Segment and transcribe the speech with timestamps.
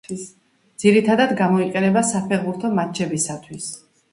[0.83, 3.73] ძირითადად გამოიყენება საფეხბურთო მატჩებისათვის.